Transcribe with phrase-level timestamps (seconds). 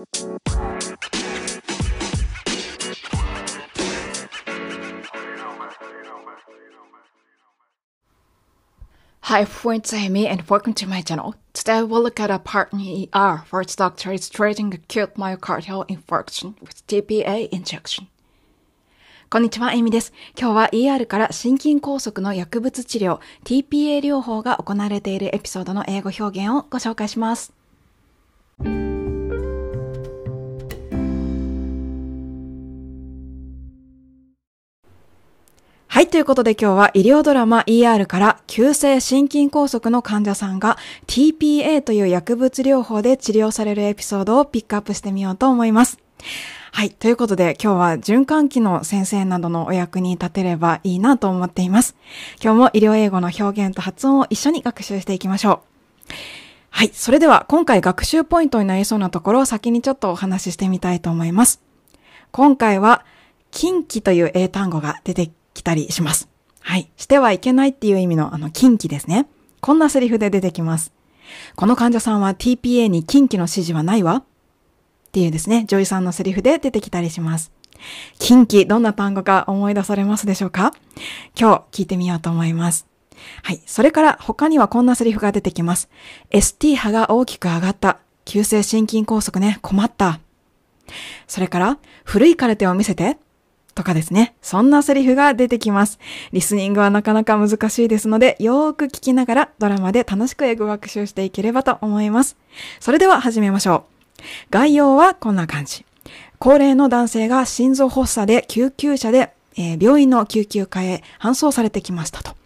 [0.00, 0.04] Hi
[9.44, 11.34] friends, Amy and welcome to my channel.
[11.52, 15.86] Today we'll look at a part in ER where its doctor is treating acute myocardial
[15.88, 18.06] infarction with TPA injection.
[19.28, 20.14] こんにちは、エミです。
[20.36, 27.52] 今日は ER から心筋梗塞の薬物治療 TPA 療法が行われているエピソードの英語表現をご紹介します。
[36.00, 45.98] はい、ということで今日は医療ドラマ ER から急性心筋梗塞の患者さんが TPA という薬物療法で治療されるエピソードをピックアップしてみようと思います。
[46.72, 46.90] はい。
[46.90, 51.94] ということで、今日は循環器の先生などのお役に立てればいいなと思っています。
[52.42, 55.60] 今日も医療英語の表現と発音を一緒に学習していきましょ
[56.08, 56.14] う。
[56.70, 56.90] はい。
[56.94, 61.60] それでは、今回学習ポイントになりそうなところを先にちょっとお話ししてみたいと思います。
[62.30, 63.04] 今回は、
[63.50, 65.30] 近畿という英単語が出て
[65.60, 66.28] きたりします。
[66.60, 66.90] はい。
[66.96, 69.28] してはいけないっていう意味のあの近畿ですね。
[69.60, 70.92] こんなセリフで出てきます。
[71.54, 74.24] この患者さんは TPA に近畿の指示はないわっ
[75.12, 77.52] ていうですね、女優さんのセリフで出てきたりします。
[78.18, 80.72] 近畿、どんな単語か思い出されますでしょうか？
[81.38, 82.86] 今日聞いてみようと思います。
[83.42, 83.62] はい。
[83.66, 85.88] それから他にはこんなセリフが出てきます。
[86.30, 87.98] ST 波が大きく上がった。
[88.24, 90.20] 急性心筋梗塞ね、困った。
[91.26, 93.18] それから、古いカルテを見せて。
[93.80, 94.34] とかですね。
[94.42, 95.98] そんなセリフが出てきます。
[96.32, 102.36] リスニングはなかなか難しいですので、よーく聞きながらドラマで楽しく英語学習していければと思います。
[102.78, 103.86] それでは始めましょ
[104.20, 104.22] う。
[104.50, 105.86] 概要はこんな感じ。
[106.38, 112.36] 高齢の男性が心臓発作で救急車で、えー、病院の救急科へ搬送されてきましたと。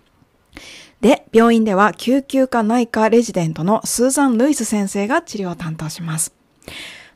[1.00, 6.32] で、病院では救急科内科レジデントのスーザン・ルイス先生が治療を担当します。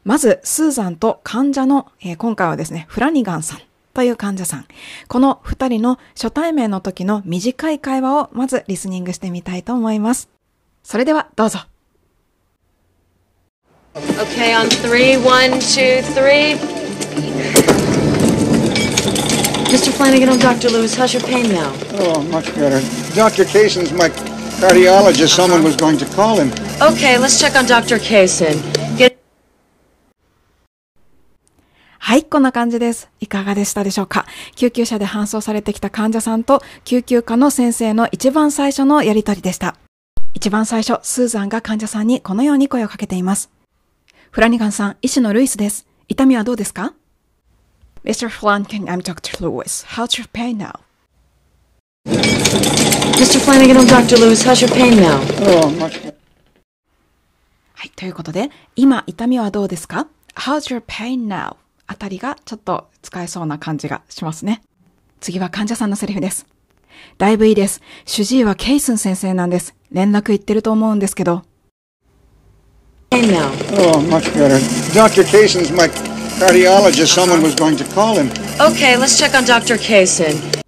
[0.05, 3.61] まず、スーザンと患者の、えー、今回はですね、フラニガンさん
[3.99, 4.67] という患者さん。
[5.09, 10.29] この二人の初対面の時の短い会話をまずリスニングしてみたいと思います。
[10.85, 11.67] それではどうぞ。
[13.97, 16.55] Okay, on three, one, two, three.
[19.67, 19.91] Mr.
[19.91, 20.71] Flanagan, I'm Dr.
[20.71, 20.95] Lewis.
[20.95, 21.73] How's your pain now?
[21.99, 22.81] Oh, much better.
[23.17, 23.45] Dr.
[23.45, 24.11] Kaysen's my
[24.61, 25.35] cardiologist.
[25.35, 26.53] Someone was going to call him.
[26.81, 27.99] Okay, let's check on Dr.
[27.99, 28.63] Kaysen.
[28.97, 29.19] Get
[32.09, 33.11] はい、こんな感じです。
[33.21, 34.25] いかがでしたでしょうか？
[34.57, 39.77] 救急車で搬送されてきた患者さんと救急科の先生の一番最初のやりとりでした。
[40.33, 43.51] 一番最初、スーザンが患者さんにこのように声をかけています。
[44.31, 45.87] フラニガンさん、医師のルイスです。
[46.09, 46.95] 痛みはどうですか
[48.05, 48.31] ?Mr.
[48.31, 49.37] Flanagan, I'm Dr.
[49.47, 49.85] Lewis.
[49.89, 50.81] How's your pain now?
[52.07, 53.39] Mr.
[53.39, 54.17] Flanagan, I'm Dr.
[54.17, 54.49] Lewis.
[54.49, 55.19] How's your pain now?
[55.43, 56.15] Oh, much better.
[57.75, 61.57] はい、ということで、今痛みはどうですか ?How's your pain now?
[61.89, 64.63] あたりがちょっと使えそうな感じがしますね。
[65.21, 66.47] 次は患者さんのセリフです。
[67.17, 67.81] だいぶいいです。
[68.05, 69.75] 主治医はケイスン先生なんです。
[69.91, 71.43] 連絡行ってると思うんですけど。
[73.11, 73.51] now?
[73.73, 74.59] Oh, much better.
[74.93, 75.25] Dr.
[75.25, 75.89] Kaysen's my
[76.39, 77.15] cardiologist.
[77.15, 78.29] Someone was going to call him.
[78.61, 79.79] Okay, let's check on Dr.
[79.79, 80.63] Kaysen.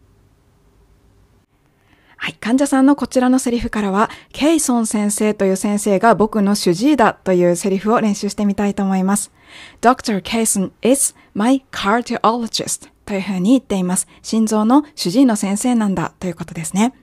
[2.17, 2.35] はい。
[2.35, 9.31] 患者さんのこちらのセリフからは、ケイソン先生という先生が僕の主治医だというセリフを練習してみたいと思います。
[9.81, 10.21] Dr.
[10.21, 14.07] Kaysen is my cardiologist というふうに言っています。
[14.23, 16.95] 心臓の主治医の先生なんだということですね。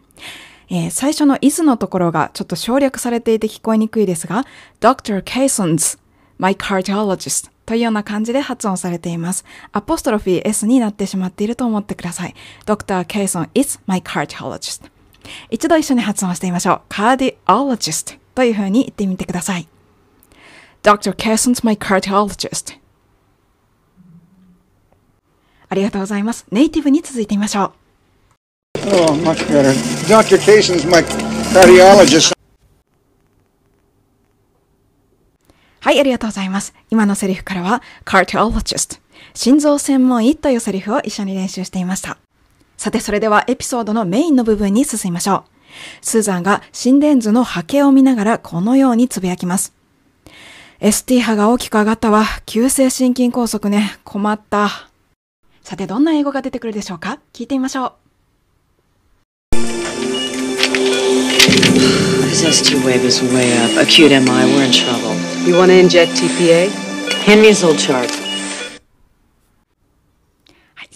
[0.69, 4.45] えー、最初の is のところがちょっと省略されていて聞こえにくいですが、
[4.79, 5.23] Dr.
[5.23, 5.97] Cason's
[6.37, 9.45] my cardiologist というような感じで発音されています。
[9.71, 12.35] アポストロフィー S になってしまっていると思ってください。
[12.65, 13.05] Dr.
[13.05, 14.89] Cason is my cardiologist
[15.49, 16.81] 一度一緒に発音してみましょう。
[16.89, 19.67] cardiologist というふうに言ってみてください。
[20.83, 21.13] Dr.
[21.13, 22.77] Cason's my cardiologist
[25.69, 26.45] ありがとうございます。
[26.49, 27.71] ネイティブに続いてみましょう。
[28.89, 29.73] Oh, much better.
[30.07, 30.37] Dr.
[30.37, 32.33] Kaysen's my cardiologist.
[35.81, 36.73] はい、ありがとうございます。
[36.89, 38.99] 今のセリフからは、cardiologist、
[39.33, 42.17] 心臓専門医というセリフを一緒に練習していました。
[42.77, 45.43] さて、それではエピソードのメインの部分に進みましょう。
[46.01, 49.76] スーザンが心電図の波形を見ながらこのようにつぶやきます。
[50.79, 52.25] ST 波が大きく上がったわ。
[52.45, 53.97] 急性心筋梗塞ね。
[54.03, 54.89] 困った。
[55.63, 57.93] さて、どんな英語が出てくるでしょうか聞いてみましょう。
[62.27, 63.81] His ST wave is way up.
[63.81, 65.15] Acute MI, we're in trouble.
[65.47, 66.69] You want to inject TPA?
[67.25, 68.26] Hand me his old chart.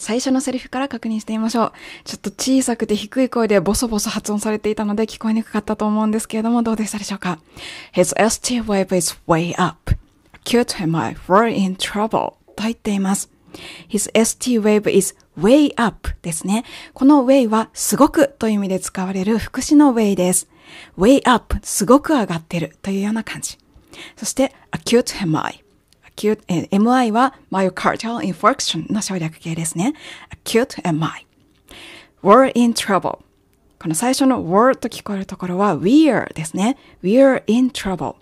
[0.01, 1.71] 最初のセリフから確認してみましょう。
[2.05, 7.37] ちょっと小さくて低い声でボソボソ発音されていたので聞こえにくかったと思うんですけれども、どうでしたでしょうか
[7.93, 9.95] ?His ST wave is way up.
[10.43, 13.29] acute MI, we're in trouble と言っています。
[13.89, 16.65] His ST wave is way up ですね。
[16.93, 20.47] この way はすごくという意味で使われる副詞の way です。
[20.97, 23.59] way up すごく上がってるというような感じ。
[24.15, 25.60] そして acute MI。
[26.15, 29.93] acute、え MI は myocardial infarction の省略形ですね。
[30.43, 31.25] acute MI。
[32.23, 33.19] we're in trouble。
[33.79, 36.77] この最初の were と聞こえるところは we're ですね。
[37.03, 38.15] we're in trouble。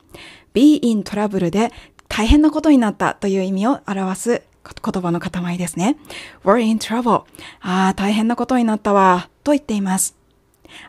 [0.54, 1.72] be in trouble で
[2.08, 5.98] 大変なことになったという意味を表す言葉の塊ですね。
[6.44, 7.24] we're in trouble.
[7.62, 9.30] ああ、大変なことになったわ。
[9.44, 10.16] と言っています。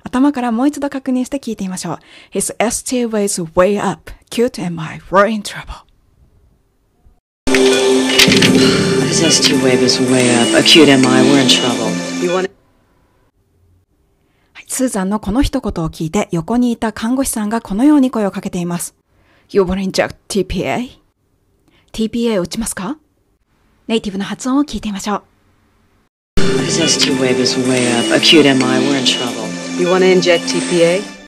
[0.04, 1.98] 頭からもう一度確認して聞いてみましょう。
[2.32, 4.12] His ST weighs way up.
[4.30, 4.98] Cute am I.
[5.10, 5.89] We're in trouble.
[8.20, 10.58] His ST wave is way up.
[10.58, 11.90] Acute MI, we're in trouble.
[12.22, 12.50] You want
[14.52, 18.94] はいスーザンのこの一言を聞いて横にいた看護師さんがこのように声をかけています。
[19.50, 22.98] You wanna inject TPA?TPA を打ちますか
[23.88, 25.22] ネイティブの発音を聞いてみましょ
[26.36, 26.40] う。
[26.60, 28.14] His ST wave is way up.
[28.14, 29.48] Acute MI, we're in trouble.
[29.80, 31.19] You want to inject TPA?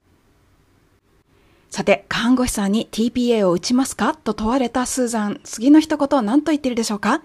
[1.72, 4.14] さて、看護師さんに TPA を打ちますか？
[4.14, 7.22] と問われたスーザン、次の一言を何と言っているでしょうか？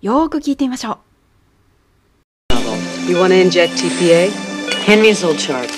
[0.00, 0.98] よーく聞いてみましょう。
[3.06, 4.30] You want to inject TPA?
[4.86, 5.68] Hand me his old chart.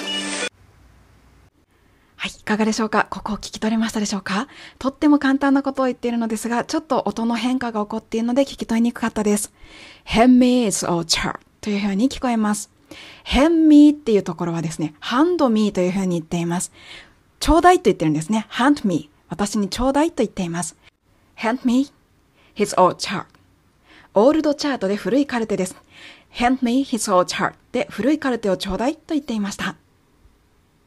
[2.14, 3.08] はい、いかがでしょうか？
[3.10, 4.46] ここを聞き取れましたでしょうか？
[4.78, 9.52] とっても簡単なことを言っているのですが、ちょっと音の変化が起こっているので聞き取りにくかったです。
[10.06, 12.70] hand me is all chart というふうに聞こえます。
[13.24, 16.70] hand me っていうところはですね、hand me というふうに言っています。
[17.40, 18.46] ちょうだいと言ってるんですね。
[18.50, 20.76] hand me 私にちょうだいと言っています。
[21.36, 21.90] hand me
[22.54, 23.26] his old chart
[24.14, 25.76] オールドチャートで古いカルテです。
[26.38, 29.76] hand me his old chart で古いカルテをちょうだいと言っていました。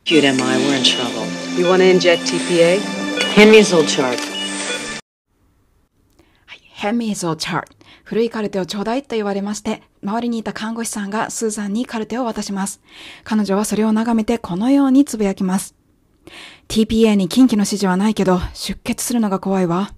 [0.06, 1.60] Acute MI, we're in trouble.
[1.60, 2.80] You want to inject TPA?
[3.36, 4.18] Hand me his old chart.
[6.46, 7.66] はい、hand me his old chart
[8.06, 12.80] 古いカルテをちょうだいと言われまして、周りにいた看護師さんがスーザンにカルテを渡します。
[13.26, 15.76] 彼女はそれを眺めてこのようにつぶやきます。
[16.68, 19.94] TPA に近畿の指示はないけど、出血するのが怖いわ。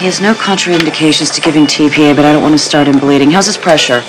[0.00, 3.30] He has no contraindications to giving TPA, but I don't want to start him bleeding.
[3.30, 4.02] How's his pressure?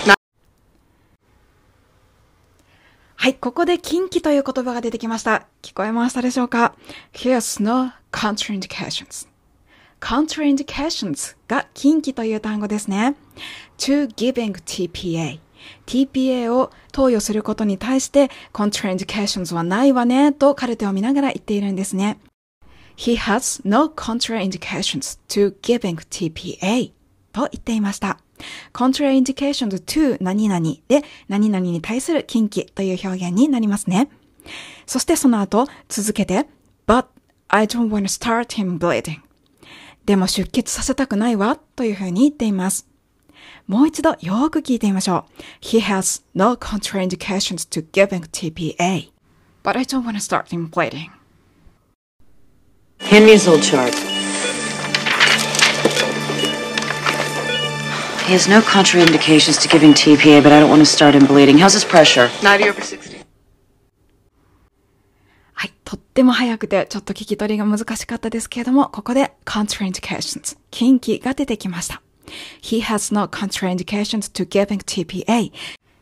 [3.16, 5.48] はい、ここで近畿という言葉が出てきました。
[5.62, 6.76] 聞こえましたでしょうか
[7.14, 9.28] ?He has no contraindications.
[10.00, 13.16] contraindications が近畿という単語ですね。
[13.78, 15.40] to giving TPA.
[15.86, 22.20] TPA を投与することに対して contraindications はないわねとカルテを見ながら言っているんですね。
[22.96, 26.92] He has no contraindications to giving TPA
[27.32, 28.20] と言っていました。
[28.74, 34.10] contraindications to 何々で何々に対する禁忌という表現になりますね。
[34.86, 36.48] そしてその後続けて
[36.88, 37.06] But
[37.48, 39.20] I don't want to start him bleeding
[40.06, 42.88] でも出血させたくないわというふうに言っています。
[43.70, 45.42] もう一度よーく聞いてみましょう。
[45.62, 49.12] He has no contraindications to giving TPA.
[49.64, 51.12] But I don't want to start him bleeding.
[52.98, 53.94] Hand me his old chart.
[58.26, 61.60] He has no contraindications to giving TPA, but I don't want to start him bleeding.
[61.60, 62.28] How's his pressure?
[62.42, 63.24] 90 over 60.
[65.54, 65.74] はい。
[65.86, 72.02] とっても早くて、ちょっと聞き取りが難しかったですけれども、ここで contraindications、禁忌が出てきました。
[72.61, 75.53] He has no contraindications to giving TPA.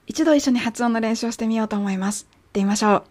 [0.06, 2.26] 一度一緒に発音の練習をしてみようと思います。
[2.48, 3.04] ってみましょう。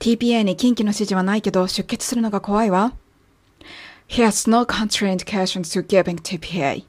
[0.00, 2.94] TPA に禁忌の指示はないけど、出血するのが怖いわ。
[4.08, 6.84] He has no contraindications to giving TPA.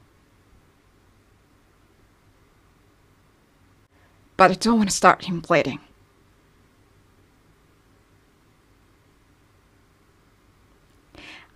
[4.36, 5.78] But I don't want to start him bleeding.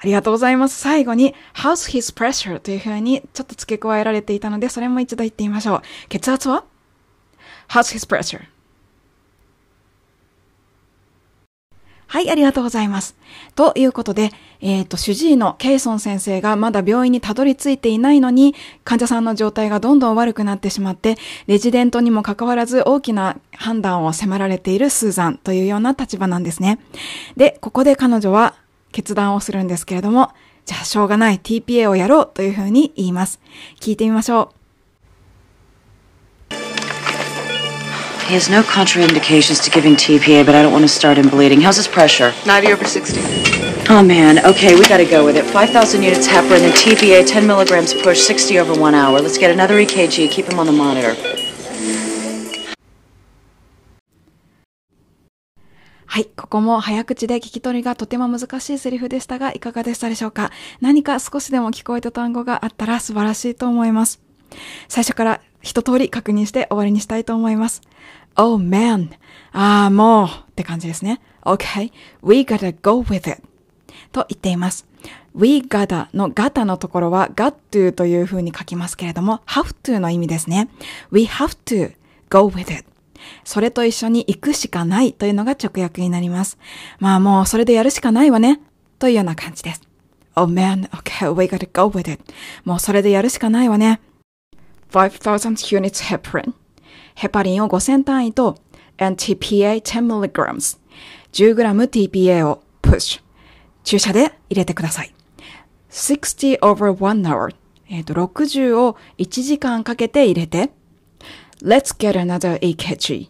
[0.04, 0.78] ありがとうございます。
[0.78, 2.60] 最後に、how's his pressure?
[2.60, 5.82] という風にちょっと付け加えられていたので、それも一度言ってみましょう。
[6.10, 6.66] 血圧は
[7.70, 8.42] ?how's his pressure?
[12.08, 13.16] はい、ありがとうございます。
[13.56, 21.18] ということで、えっ、と、主治医のケイソン先生がまだ病院にたどり着いていないのに、患者さんの状態がどんどん悪くなってしまって、
[21.48, 26.78] レジデントにもかかわらず大きな判断を迫られているスーザンというような立場なんですね。
[27.38, 28.54] で、ここで彼女は
[28.94, 30.32] 決断をするんですけれども、
[30.66, 33.42] じゃあしょうがない TPA をやろうというふうに言います。
[33.82, 34.64] 聞いてみましょう。
[38.30, 41.60] He has no contraindications to giving TPA, but I don't want to start him bleeding.
[41.60, 42.32] How's his pressure?
[42.46, 43.20] 90 over 60.
[43.90, 45.44] Oh man, okay, we gotta go with it.
[45.44, 49.20] 5,000 units heparin and TPA, 10 milligrams push, 60 over one hour.
[49.20, 51.16] Let's get another EKG, keep him on the monitor.
[56.14, 60.52] はい、ここも早口で聞き取りがとても難しいセリフでしたが、いかがでしたでしょうか？
[60.80, 64.22] 何か少しでも聞こえた単語があったら素晴らしいと思います。
[64.88, 67.82] 最初から一通り確認して終わりにしたいと思います。
[68.36, 69.10] Oh man!
[69.54, 71.20] ああ、もうって感じですね。
[71.42, 71.92] Okay,
[72.22, 73.42] we gotta go with it.
[74.12, 74.86] と言っています。
[75.34, 80.70] we gotta の gotta のところは got to という風に書きますけれども、have to の意味ですね。
[81.12, 81.96] we have to
[82.30, 82.86] go with it.
[83.44, 86.58] それと一緒に行くしかないというのが直訳になります。
[87.00, 88.62] まあもうそれでやるしかないわね。
[89.00, 89.82] というような感じです。
[90.36, 92.24] Oh man, okay, we gotta go with it.
[92.64, 94.00] もうそれでやるしかないわね。
[94.92, 96.54] 5000 units heparin.
[97.16, 98.58] ヘパリンを5000単位と
[98.98, 100.80] and TPA 10mg。
[101.32, 103.22] 10g TPA を push。
[103.84, 105.14] 注射で入れてください。
[105.92, 107.56] 60 over 1 hour。
[107.90, 110.72] えっ、と、60を1時間かけて入れて。
[111.64, 113.30] Let's get another EKG.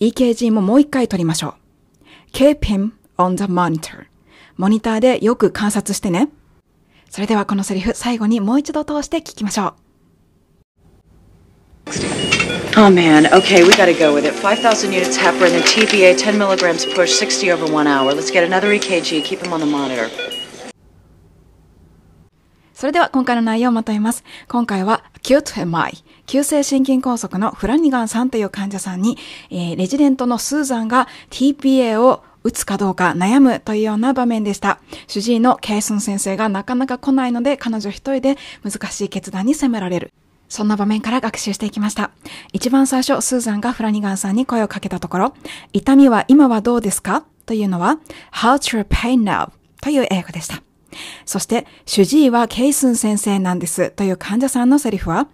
[0.00, 2.32] EKG ももう一回取りましょう。
[2.32, 4.06] Keep him on the monitor.
[4.56, 6.28] モニターでよく観察してね。
[7.08, 9.74] それではこのセリフ最後にもう一度通して聞きましょう。
[12.74, 14.34] Oh man, okay, we gotta go with it.
[14.42, 18.12] 5,000 units heparin and TPA 10 milligrams push 60 over one hour.
[18.12, 19.22] Let's get another EKG.
[19.22, 20.10] Keep him on the monitor.
[22.82, 24.24] それでは今回の内容をまとめます。
[24.48, 29.16] 今回は acute MI、急性心筋梗塞のフラニガンさんという患者さんに、
[29.50, 34.80] えーレジデントのスーザンが TPA を打つかどうか悩むというような場面でした。
[35.06, 40.12] 主治医のケイスン先生がなかなか来ないので彼女一人で難しい決断に迫られる。
[40.48, 42.10] そんな場面から学習していきました。
[42.52, 45.34] 一番最初、スーザンがフラニガンさんに声をかけたところ、
[45.72, 47.22] 痛みは今はどうですか？
[47.46, 48.00] というのは、
[48.32, 49.50] How's your pain now?
[49.80, 50.64] という英語でした。
[51.24, 55.28] そして、主治医はケイスン先生なんですという患者さんのセリフは、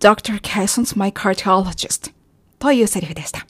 [0.00, 0.40] Dr.
[0.40, 2.12] Cason's my cardiologist
[2.58, 3.46] というセリフでした。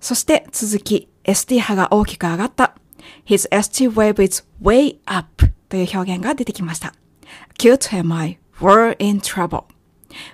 [0.00, 2.74] そして続き、ST 波が大きく上がった。
[3.24, 6.94] His ST wave is way up という表現が出てきました。
[7.58, 9.64] Acute MI, we're in trouble.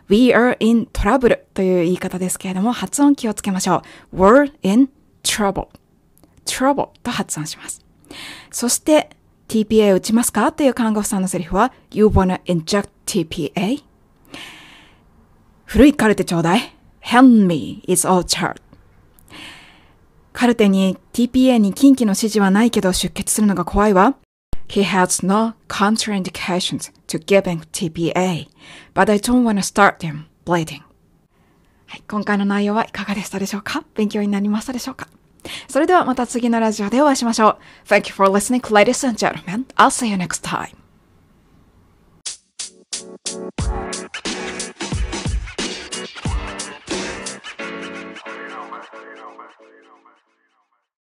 [0.08, 3.82] We are in trouble という言い方ですけれども、発音気をつけましょ
[4.12, 4.16] う。
[4.16, 4.88] We're in
[5.22, 5.68] trouble.
[6.44, 7.84] trouble と発音します。
[8.50, 9.10] そして、
[9.48, 13.82] TPA 打ちますかという看護婦さんのセリフは、You wanna inject TPA?
[15.64, 16.74] 古いカルテちょうだい。
[17.02, 18.60] Hand me is all chart.
[20.32, 24.14] カルテに TPA に近畿の指示はないけど出血するのが怖いわ。
[24.68, 28.46] He has no contraindications to giving TPA,
[28.94, 30.82] but I don't want to start him bleeding.
[31.86, 35.08] はい、今回の内容はいかがでしたでしょうか勉強になりましたでしょうか
[35.67, 37.57] それではまた次のラジオでお会いしましょう。
[37.87, 39.65] Thank you for listening, ladies and gentlemen.
[39.75, 40.75] I'll see you next time.